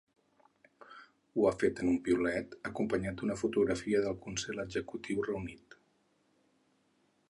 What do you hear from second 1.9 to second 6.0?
un piulet acompanyat d’una fotografia del consell executiu reunit.